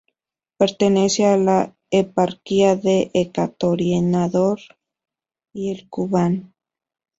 [0.57, 4.57] Pertenece a la eparquía de Ekaterinodar
[5.53, 6.55] y el Kubán.